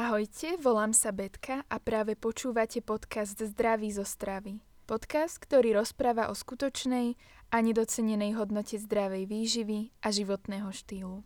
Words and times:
Ahojte, 0.00 0.56
volám 0.56 0.96
sa 0.96 1.12
Betka 1.12 1.60
a 1.68 1.76
práve 1.76 2.16
počúvate 2.16 2.80
podcast 2.80 3.36
Zdraví 3.36 3.92
zo 3.92 4.08
stravy. 4.08 4.56
Podcast, 4.88 5.36
ktorý 5.36 5.76
rozpráva 5.76 6.32
o 6.32 6.34
skutočnej 6.34 7.20
a 7.52 7.56
nedocenenej 7.60 8.32
hodnote 8.32 8.80
zdravej 8.80 9.28
výživy 9.28 9.92
a 10.00 10.08
životného 10.08 10.72
štýlu. 10.72 11.20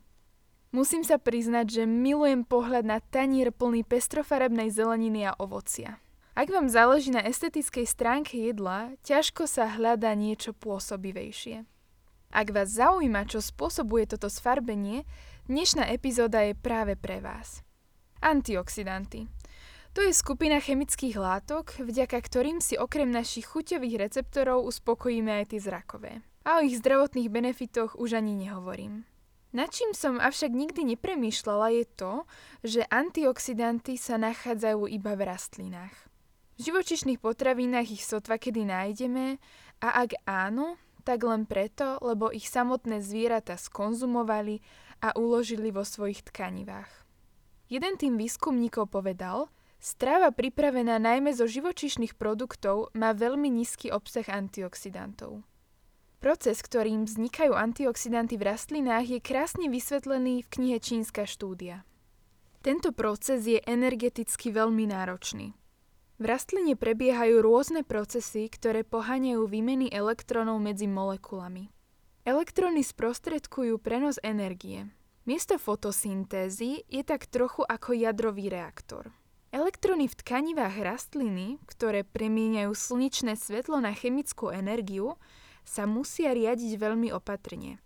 Musím 0.75 1.07
sa 1.07 1.23
priznať, 1.23 1.71
že 1.71 1.83
milujem 1.87 2.43
pohľad 2.43 2.83
na 2.83 2.99
tanier 2.99 3.55
plný 3.55 3.87
pestrofarebnej 3.87 4.75
zeleniny 4.75 5.31
a 5.31 5.39
ovocia. 5.39 6.03
Ak 6.35 6.51
vám 6.51 6.67
záleží 6.67 7.15
na 7.15 7.23
estetickej 7.23 7.87
stránke 7.87 8.43
jedla, 8.43 8.99
ťažko 9.07 9.47
sa 9.47 9.71
hľadá 9.71 10.19
niečo 10.19 10.51
pôsobivejšie. 10.51 11.63
Ak 12.35 12.51
vás 12.51 12.75
zaujíma, 12.75 13.31
čo 13.31 13.39
spôsobuje 13.39 14.11
toto 14.11 14.27
sfarbenie, 14.27 15.07
dnešná 15.47 15.95
epizóda 15.95 16.43
je 16.43 16.59
práve 16.59 16.99
pre 16.99 17.23
vás. 17.23 17.63
Antioxidanty. 18.25 19.29
To 19.93 20.01
je 20.01 20.17
skupina 20.17 20.57
chemických 20.57 21.21
látok, 21.21 21.77
vďaka 21.77 22.17
ktorým 22.17 22.65
si 22.65 22.75
okrem 22.81 23.13
našich 23.13 23.45
chuťových 23.45 24.01
receptorov 24.01 24.65
uspokojíme 24.65 25.29
aj 25.45 25.53
tie 25.53 25.61
zrakové. 25.61 26.25
A 26.49 26.59
o 26.59 26.65
ich 26.65 26.81
zdravotných 26.81 27.29
benefitoch 27.29 27.93
už 28.01 28.17
ani 28.17 28.33
nehovorím. 28.33 29.05
Na 29.53 29.69
čím 29.69 29.93
som 29.93 30.19
avšak 30.19 30.51
nikdy 30.51 30.97
nepremýšľala 30.97 31.69
je 31.79 31.85
to, 31.95 32.13
že 32.65 32.89
antioxidanty 32.89 34.01
sa 34.01 34.17
nachádzajú 34.17 34.89
iba 34.89 35.15
v 35.15 35.23
rastlinách. 35.29 35.95
V 36.57 36.73
živočišných 36.73 37.21
potravinách 37.21 37.93
ich 37.93 38.03
sotva 38.03 38.41
kedy 38.41 38.67
nájdeme 38.67 39.37
a 39.85 39.89
ak 40.01 40.17
áno, 40.25 40.81
tak 41.05 41.23
len 41.23 41.45
preto, 41.45 42.01
lebo 42.01 42.33
ich 42.33 42.49
samotné 42.49 43.05
zvieratá 43.05 43.61
skonzumovali 43.61 44.65
a 45.05 45.13
uložili 45.13 45.69
vo 45.69 45.85
svojich 45.85 46.25
tkanivách. 46.25 47.04
Jeden 47.73 47.97
tým 47.97 48.21
výskumníkov 48.21 48.93
povedal, 48.93 49.49
strava 49.81 50.33
pripravená 50.33 51.01
najmä 51.01 51.33
zo 51.33 51.49
živočišných 51.49 52.17
produktov 52.21 52.93
má 52.93 53.17
veľmi 53.17 53.49
nízky 53.49 53.89
obsah 53.89 54.29
antioxidantov. 54.29 55.45
Proces, 56.25 56.65
ktorým 56.65 57.05
vznikajú 57.05 57.53
antioxidanty 57.53 58.41
v 58.41 58.49
rastlinách, 58.49 59.05
je 59.13 59.21
krásne 59.21 59.69
vysvetlený 59.69 60.45
v 60.45 60.49
knihe 60.49 60.79
Čínska 60.81 61.29
štúdia. 61.29 61.85
Tento 62.65 62.97
proces 62.97 63.45
je 63.45 63.61
energeticky 63.61 64.49
veľmi 64.49 64.89
náročný. 64.89 65.53
V 66.17 66.25
rastline 66.25 66.81
prebiehajú 66.81 67.45
rôzne 67.45 67.85
procesy, 67.85 68.49
ktoré 68.49 68.89
poháňajú 68.89 69.45
výmeny 69.45 69.93
elektrónov 69.93 70.65
medzi 70.65 70.89
molekulami. 70.89 71.69
Elektróny 72.25 72.81
sprostredkujú 72.81 73.77
prenos 73.77 74.17
energie, 74.25 74.89
Miesto 75.25 75.57
fotosyntézy 75.57 76.85
je 76.85 77.01
tak 77.01 77.25
trochu 77.33 77.65
ako 77.65 77.97
jadrový 77.97 78.53
reaktor. 78.53 79.09
Elektróny 79.57 80.05
v 80.05 80.21
tkanivách 80.21 80.77
rastliny, 80.85 81.57
ktoré 81.65 82.05
premieňajú 82.05 82.69
slnečné 82.77 83.33
svetlo 83.33 83.81
na 83.81 83.97
chemickú 83.97 84.53
energiu, 84.53 85.17
sa 85.65 85.89
musia 85.89 86.37
riadiť 86.37 86.77
veľmi 86.77 87.09
opatrne. 87.09 87.81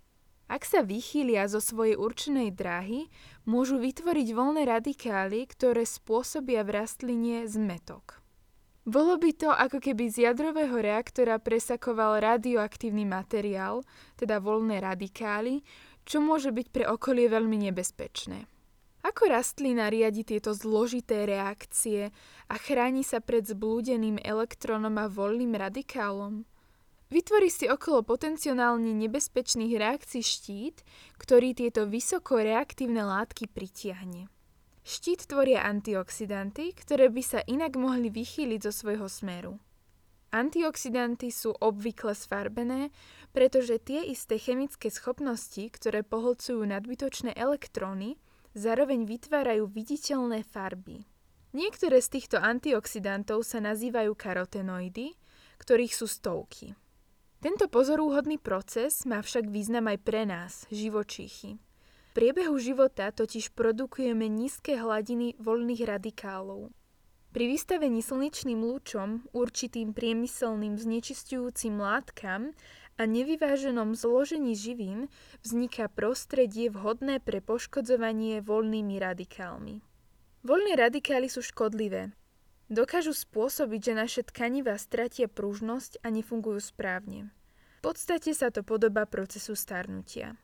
Ak 0.50 0.66
sa 0.66 0.82
vychýlia 0.82 1.46
zo 1.46 1.62
svojej 1.62 1.94
určenej 1.94 2.50
dráhy, 2.50 3.06
môžu 3.46 3.78
vytvoriť 3.78 4.28
voľné 4.34 4.66
radikály, 4.66 5.46
ktoré 5.46 5.86
spôsobia 5.86 6.66
v 6.66 6.74
rastline 6.74 7.46
zmetok. 7.46 8.18
Bolo 8.88 9.20
by 9.20 9.30
to, 9.36 9.52
ako 9.52 9.84
keby 9.84 10.08
z 10.08 10.26
jadrového 10.26 10.80
reaktora 10.80 11.36
presakoval 11.36 12.24
radioaktívny 12.24 13.04
materiál, 13.04 13.84
teda 14.16 14.40
voľné 14.40 14.80
radikály, 14.80 15.60
čo 16.08 16.24
môže 16.24 16.48
byť 16.48 16.66
pre 16.72 16.88
okolie 16.88 17.28
veľmi 17.28 17.68
nebezpečné. 17.68 18.48
Ako 19.04 19.28
rastlina 19.30 19.92
riadi 19.92 20.24
tieto 20.24 20.56
zložité 20.56 21.28
reakcie 21.28 22.10
a 22.48 22.54
chráni 22.56 23.04
sa 23.04 23.20
pred 23.20 23.44
zblúdeným 23.44 24.18
elektrónom 24.24 24.96
a 24.98 25.06
voľným 25.06 25.54
radikálom? 25.54 26.48
Vytvorí 27.08 27.48
si 27.48 27.64
okolo 27.68 28.04
potenciálne 28.04 28.92
nebezpečných 28.92 29.80
reakcií 29.80 30.20
štít, 30.20 30.84
ktorý 31.16 31.56
tieto 31.56 31.88
vysoko 31.88 32.36
reaktívne 32.36 33.00
látky 33.00 33.48
pritiahne. 33.48 34.28
Štít 34.84 35.28
tvoria 35.28 35.64
antioxidanty, 35.68 36.72
ktoré 36.76 37.08
by 37.08 37.22
sa 37.24 37.40
inak 37.48 37.76
mohli 37.76 38.12
vychýliť 38.12 38.60
zo 38.68 38.72
svojho 38.72 39.08
smeru. 39.08 39.60
Antioxidanty 40.28 41.32
sú 41.32 41.56
obvykle 41.56 42.12
sfarbené, 42.12 42.92
pretože 43.32 43.80
tie 43.80 44.04
isté 44.12 44.36
chemické 44.36 44.92
schopnosti, 44.92 45.72
ktoré 45.72 46.04
pohlcujú 46.04 46.68
nadbytočné 46.68 47.32
elektróny, 47.32 48.20
zároveň 48.52 49.08
vytvárajú 49.08 49.64
viditeľné 49.72 50.44
farby. 50.44 51.08
Niektoré 51.56 52.04
z 52.04 52.20
týchto 52.20 52.36
antioxidantov 52.36 53.40
sa 53.40 53.64
nazývajú 53.64 54.12
karotenoidy, 54.12 55.16
ktorých 55.56 55.94
sú 55.96 56.04
stovky. 56.04 56.76
Tento 57.40 57.70
pozorúhodný 57.72 58.36
proces 58.36 59.08
má 59.08 59.24
však 59.24 59.48
význam 59.48 59.88
aj 59.88 59.98
pre 60.04 60.28
nás, 60.28 60.68
živočíchy. 60.68 61.56
V 61.56 62.10
priebehu 62.12 62.58
života 62.60 63.14
totiž 63.14 63.56
produkujeme 63.56 64.26
nízke 64.26 64.76
hladiny 64.76 65.38
voľných 65.38 65.82
radikálov, 65.86 66.68
pri 67.32 67.44
vystavení 67.48 68.00
slnečným 68.00 68.64
lúčom, 68.64 69.28
určitým 69.36 69.92
priemyselným 69.92 70.80
znečistujúcim 70.80 71.76
látkam 71.76 72.56
a 72.98 73.06
nevyváženom 73.06 73.94
zložení 73.94 74.58
živín 74.58 75.12
vzniká 75.44 75.86
prostredie 75.92 76.72
vhodné 76.72 77.20
pre 77.22 77.38
poškodzovanie 77.38 78.42
voľnými 78.42 78.96
radikálmi. 78.98 79.84
Voľné 80.42 80.72
radikály 80.74 81.28
sú 81.30 81.44
škodlivé. 81.44 82.16
Dokážu 82.68 83.16
spôsobiť, 83.16 83.80
že 83.80 83.94
naše 83.96 84.20
tkanivá 84.28 84.76
stratia 84.76 85.28
pružnosť 85.28 86.04
a 86.04 86.12
nefungujú 86.12 86.60
správne. 86.60 87.32
V 87.80 87.94
podstate 87.94 88.34
sa 88.34 88.50
to 88.50 88.66
podobá 88.66 89.06
procesu 89.06 89.54
starnutia. 89.54 90.36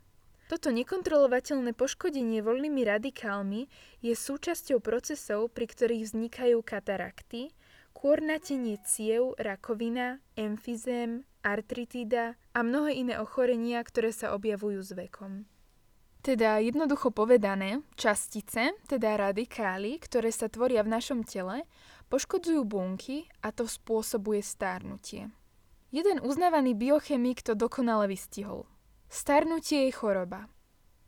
Toto 0.54 0.70
nekontrolovateľné 0.70 1.75
poškodenie 1.75 2.38
voľnými 2.38 2.87
radikálmi 2.87 3.66
je 4.06 4.15
súčasťou 4.15 4.78
procesov, 4.78 5.50
pri 5.50 5.66
ktorých 5.66 6.06
vznikajú 6.06 6.62
katarakty, 6.62 7.50
kôrnatenie 7.91 8.78
ciev, 8.87 9.34
rakovina, 9.34 10.22
emfizém, 10.38 11.26
artritída 11.43 12.38
a 12.54 12.62
mnohé 12.62 13.03
iné 13.03 13.19
ochorenia, 13.19 13.82
ktoré 13.82 14.14
sa 14.14 14.31
objavujú 14.31 14.78
s 14.78 14.94
vekom. 14.94 15.43
Teda 16.22 16.62
jednoducho 16.62 17.10
povedané, 17.10 17.82
častice, 17.98 18.78
teda 18.87 19.19
radikály, 19.19 19.98
ktoré 19.98 20.31
sa 20.31 20.47
tvoria 20.47 20.87
v 20.87 20.94
našom 20.94 21.26
tele, 21.26 21.66
poškodzujú 22.14 22.62
bunky 22.62 23.26
a 23.43 23.50
to 23.50 23.66
spôsobuje 23.66 24.38
stárnutie. 24.38 25.34
Jeden 25.91 26.22
uznávaný 26.22 26.78
biochemik 26.78 27.43
to 27.43 27.59
dokonale 27.59 28.06
vystihol– 28.06 28.70
Starnutie 29.14 29.86
je 29.86 29.92
choroba. 29.94 30.50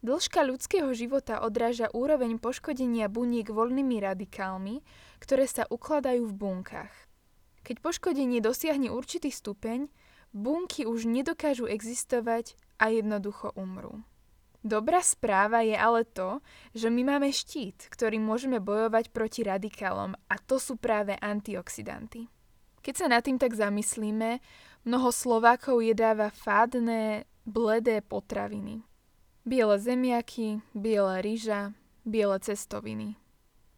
Dĺžka 0.06 0.46
ľudského 0.46 0.94
života 0.94 1.42
odráža 1.42 1.90
úroveň 1.90 2.38
poškodenia 2.38 3.10
buniek 3.10 3.50
voľnými 3.50 3.98
radikálmi, 3.98 4.78
ktoré 5.18 5.50
sa 5.50 5.66
ukladajú 5.66 6.30
v 6.30 6.38
bunkách. 6.38 6.94
Keď 7.66 7.82
poškodenie 7.82 8.38
dosiahne 8.38 8.94
určitý 8.94 9.34
stupeň, 9.34 9.90
bunky 10.30 10.86
už 10.86 11.10
nedokážu 11.10 11.66
existovať 11.66 12.54
a 12.78 12.94
jednoducho 12.94 13.50
umrú. 13.58 14.06
Dobrá 14.62 15.02
správa 15.02 15.66
je 15.66 15.74
ale 15.74 16.06
to, 16.06 16.38
že 16.78 16.86
my 16.86 17.02
máme 17.10 17.34
štít, 17.34 17.90
ktorým 17.90 18.22
môžeme 18.22 18.62
bojovať 18.62 19.10
proti 19.10 19.42
radikálom 19.42 20.14
a 20.14 20.34
to 20.46 20.62
sú 20.62 20.78
práve 20.78 21.18
antioxidanty. 21.18 22.30
Keď 22.86 22.94
sa 22.94 23.10
nad 23.10 23.26
tým 23.26 23.34
tak 23.34 23.50
zamyslíme, 23.50 24.38
mnoho 24.86 25.10
Slovákov 25.10 25.82
jedáva 25.82 26.30
fádne, 26.30 27.26
bledé 27.42 27.98
potraviny. 27.98 28.86
Biele 29.42 29.74
zemiaky, 29.82 30.62
biela 30.70 31.18
ryža, 31.18 31.74
biele 32.06 32.38
cestoviny. 32.38 33.18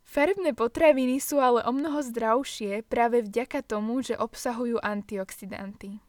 Farebné 0.05 0.53
potraviny 0.53 1.25
sú 1.25 1.41
ale 1.41 1.65
o 1.65 1.73
mnoho 1.73 2.05
zdravšie 2.05 2.85
práve 2.85 3.25
vďaka 3.25 3.65
tomu, 3.65 4.05
že 4.05 4.13
obsahujú 4.13 4.77
antioxidanty. 4.85 6.05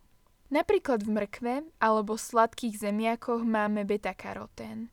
Napríklad 0.52 1.00
v 1.00 1.24
mrkve 1.24 1.56
alebo 1.80 2.20
sladkých 2.20 2.84
zemiakoch 2.84 3.48
máme 3.48 3.88
beta-karotén. 3.88 4.92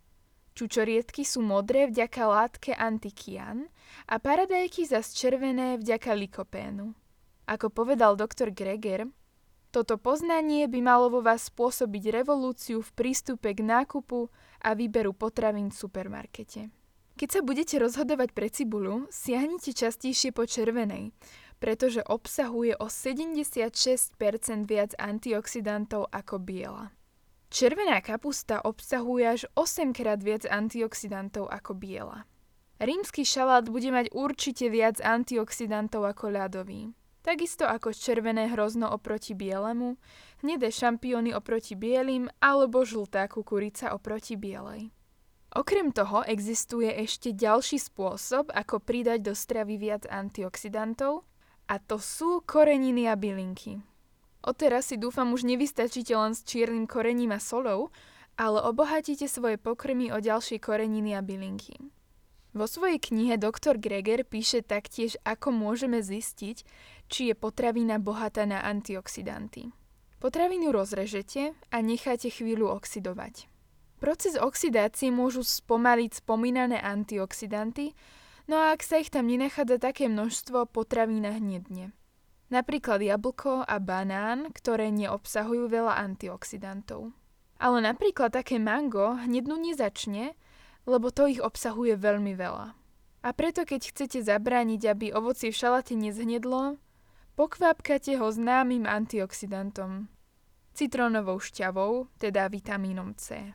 Čučoriedky 0.54 1.26
sú 1.26 1.42
modré 1.42 1.90
vďaka 1.90 2.22
látke 2.22 2.70
antikian 2.70 3.66
a 4.06 4.22
paradajky 4.22 4.86
zas 4.86 5.10
červené 5.10 5.74
vďaka 5.74 6.14
likopénu. 6.14 7.05
Ako 7.46 7.70
povedal 7.70 8.18
doktor 8.18 8.50
Greger, 8.50 9.06
toto 9.70 10.00
poznanie 10.02 10.66
by 10.66 10.80
malo 10.82 11.06
vo 11.12 11.20
vás 11.22 11.46
spôsobiť 11.46 12.10
revolúciu 12.10 12.82
v 12.82 12.90
prístupe 12.96 13.54
k 13.54 13.62
nákupu 13.62 14.26
a 14.66 14.74
výberu 14.74 15.14
potravín 15.14 15.70
v 15.70 15.78
supermarkete. 15.78 16.74
Keď 17.16 17.28
sa 17.30 17.40
budete 17.40 17.80
rozhodovať 17.80 18.34
pre 18.34 18.50
cibuľu, 18.50 19.08
siahnite 19.08 19.72
častejšie 19.72 20.34
po 20.34 20.44
červenej, 20.44 21.14
pretože 21.62 22.04
obsahuje 22.04 22.76
o 22.76 22.90
76% 22.92 24.16
viac 24.66 24.92
antioxidantov 24.98 26.10
ako 26.12 26.36
biela. 26.42 26.92
Červená 27.46 28.02
kapusta 28.02 28.60
obsahuje 28.60 29.24
až 29.24 29.42
8 29.54 29.94
krát 29.94 30.18
viac 30.20 30.44
antioxidantov 30.50 31.46
ako 31.48 31.78
biela. 31.78 32.26
Rímsky 32.76 33.22
šalát 33.24 33.70
bude 33.70 33.88
mať 33.88 34.12
určite 34.12 34.68
viac 34.68 35.00
antioxidantov 35.00 36.04
ako 36.04 36.28
ľadový. 36.28 36.92
Takisto 37.26 37.66
ako 37.66 37.90
červené 37.90 38.46
hrozno 38.54 38.86
oproti 38.86 39.34
bielemu, 39.34 39.98
hnedé 40.46 40.70
šampióny 40.70 41.34
oproti 41.34 41.74
bielým 41.74 42.30
alebo 42.38 42.86
žltá 42.86 43.26
kukurica 43.26 43.90
oproti 43.90 44.38
bielej. 44.38 44.94
Okrem 45.50 45.90
toho 45.90 46.22
existuje 46.22 46.86
ešte 46.86 47.34
ďalší 47.34 47.82
spôsob, 47.82 48.54
ako 48.54 48.78
pridať 48.78 49.26
do 49.26 49.34
stravy 49.34 49.74
viac 49.74 50.06
antioxidantov, 50.06 51.26
a 51.66 51.82
to 51.82 51.98
sú 51.98 52.46
koreniny 52.46 53.10
a 53.10 53.18
bylinky. 53.18 53.82
Odteraz 54.46 54.94
si 54.94 54.96
dúfam 55.00 55.34
už 55.34 55.42
nevystačíte 55.50 56.14
len 56.14 56.30
s 56.30 56.46
čiernym 56.46 56.86
korením 56.86 57.34
a 57.34 57.42
solou, 57.42 57.90
ale 58.38 58.62
obohatíte 58.62 59.26
svoje 59.26 59.58
pokrmy 59.58 60.14
o 60.14 60.22
ďalšie 60.22 60.62
koreniny 60.62 61.18
a 61.18 61.26
bylinky. 61.26 61.74
Vo 62.56 62.64
svojej 62.64 62.96
knihe 62.96 63.36
Dr. 63.36 63.76
Greger 63.76 64.24
píše 64.24 64.64
taktiež, 64.64 65.20
ako 65.28 65.52
môžeme 65.52 66.00
zistiť, 66.00 66.64
či 67.06 67.30
je 67.30 67.34
potravina 67.34 67.98
bohatá 67.98 68.44
na 68.46 68.62
antioxidanty. 68.62 69.70
Potravinu 70.16 70.72
rozrežete 70.72 71.52
a 71.70 71.76
necháte 71.84 72.32
chvíľu 72.32 72.72
oxidovať. 72.72 73.46
Proces 73.96 74.36
oxidácie 74.36 75.08
môžu 75.08 75.40
spomaliť 75.44 76.20
spomínané 76.20 76.80
antioxidanty, 76.80 77.96
no 78.48 78.60
a 78.60 78.76
ak 78.76 78.84
sa 78.84 79.00
ich 79.00 79.08
tam 79.08 79.28
nenachádza 79.28 79.80
také 79.80 80.08
množstvo, 80.08 80.68
potravína 80.68 81.36
hnedne. 81.36 81.96
Napríklad 82.46 83.02
jablko 83.02 83.66
a 83.66 83.76
banán, 83.82 84.54
ktoré 84.54 84.94
neobsahujú 84.94 85.66
veľa 85.66 85.98
antioxidantov. 85.98 87.10
Ale 87.58 87.82
napríklad 87.82 88.30
také 88.30 88.60
mango 88.60 89.16
hnednú 89.16 89.58
nezačne, 89.58 90.36
lebo 90.86 91.10
to 91.10 91.26
ich 91.26 91.42
obsahuje 91.42 91.98
veľmi 91.98 92.38
veľa. 92.38 92.76
A 93.26 93.28
preto 93.34 93.66
keď 93.66 93.90
chcete 93.90 94.22
zabrániť, 94.22 94.86
aby 94.86 95.06
ovocie 95.10 95.50
v 95.50 95.58
šalate 95.58 95.98
nezhnedlo, 95.98 96.78
pokvápkate 97.36 98.16
ho 98.16 98.32
známym 98.32 98.88
antioxidantom. 98.88 100.08
Citrónovou 100.72 101.36
šťavou, 101.40 102.08
teda 102.16 102.48
vitamínom 102.48 103.12
C. 103.16 103.52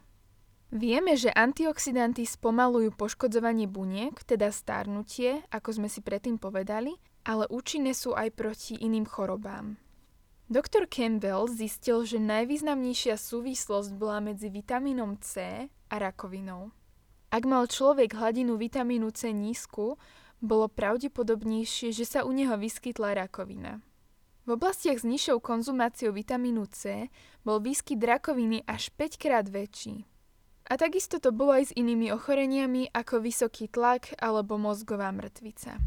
Vieme, 0.72 1.20
že 1.20 1.34
antioxidanty 1.36 2.24
spomalujú 2.24 2.96
poškodzovanie 2.96 3.68
buniek, 3.68 4.16
teda 4.24 4.54
starnutie, 4.56 5.44
ako 5.52 5.82
sme 5.82 5.90
si 5.92 6.00
predtým 6.00 6.40
povedali, 6.40 6.96
ale 7.28 7.44
účinné 7.52 7.92
sú 7.92 8.16
aj 8.16 8.32
proti 8.34 8.80
iným 8.80 9.04
chorobám. 9.04 9.76
Dr. 10.48 10.88
Campbell 10.88 11.48
zistil, 11.52 12.08
že 12.08 12.24
najvýznamnejšia 12.24 13.20
súvislosť 13.20 13.92
bola 13.96 14.24
medzi 14.24 14.48
vitamínom 14.48 15.20
C 15.20 15.68
a 15.68 15.96
rakovinou. 15.96 16.72
Ak 17.32 17.48
mal 17.48 17.68
človek 17.68 18.20
hladinu 18.20 18.60
vitamínu 18.60 19.16
C 19.16 19.32
nízku, 19.32 19.96
bolo 20.42 20.68
pravdepodobnejšie, 20.68 21.94
že 21.94 22.06
sa 22.06 22.26
u 22.26 22.34
neho 22.34 22.58
vyskytla 22.58 23.14
rakovina. 23.14 23.80
V 24.50 24.58
oblastiach 24.58 24.98
s 24.98 25.06
nižšou 25.06 25.38
konzumáciou 25.38 26.10
vitamínu 26.12 26.66
C 26.74 27.14
bol 27.46 27.62
výskyt 27.62 28.02
rakoviny 28.02 28.66
až 28.66 28.90
5 28.98 29.22
krát 29.22 29.46
väčší. 29.46 30.10
A 30.66 30.82
takisto 30.82 31.22
to 31.22 31.30
bolo 31.30 31.54
aj 31.54 31.70
s 31.70 31.76
inými 31.78 32.10
ochoreniami 32.10 32.90
ako 32.90 33.22
vysoký 33.22 33.70
tlak 33.70 34.18
alebo 34.18 34.58
mozgová 34.58 35.14
mŕtvica. 35.14 35.78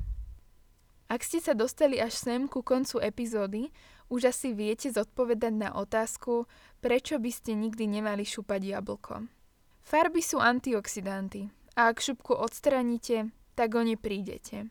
Ak 1.10 1.20
ste 1.26 1.42
sa 1.42 1.52
dostali 1.52 1.98
až 1.98 2.14
sem 2.14 2.46
ku 2.46 2.62
koncu 2.62 3.02
epizódy, 3.02 3.74
už 4.08 4.30
asi 4.30 4.54
viete 4.54 4.88
zodpovedať 4.88 5.52
na 5.52 5.70
otázku, 5.74 6.46
prečo 6.78 7.18
by 7.18 7.30
ste 7.34 7.58
nikdy 7.58 7.90
nemali 7.90 8.22
šúpať 8.22 8.60
jablko. 8.78 9.26
Farby 9.84 10.22
sú 10.24 10.40
antioxidanty 10.40 11.50
a 11.76 11.92
ak 11.92 12.00
šupku 12.00 12.32
odstraníte, 12.38 13.34
tak 13.54 13.74
o 13.74 13.82
ne 13.82 13.96
prídete. 13.96 14.68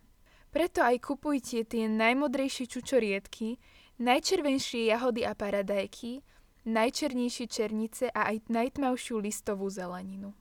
Preto 0.54 0.86
aj 0.86 1.02
kupujte 1.02 1.66
tie 1.66 1.90
najmodrejšie 1.90 2.70
čučoriedky, 2.70 3.58
najčervenšie 3.98 4.94
jahody 4.94 5.26
a 5.26 5.34
paradajky, 5.34 6.22
najčernejšie 6.70 7.46
černice 7.50 8.06
a 8.14 8.30
aj 8.30 8.46
najtmavšiu 8.54 9.18
listovú 9.18 9.68
zeleninu. 9.74 10.38